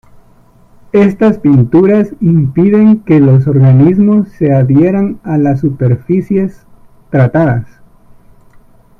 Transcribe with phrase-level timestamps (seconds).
[0.93, 6.65] Estas pinturas impiden que los organismos se adhieran a las superficies
[7.11, 7.67] tratadas.